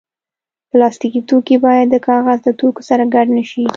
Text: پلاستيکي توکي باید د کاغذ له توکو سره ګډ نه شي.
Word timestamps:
پلاستيکي 0.69 1.21
توکي 1.29 1.57
باید 1.65 1.87
د 1.91 1.95
کاغذ 2.07 2.39
له 2.47 2.51
توکو 2.59 2.81
سره 2.89 3.03
ګډ 3.13 3.27
نه 3.37 3.43
شي. 3.49 3.63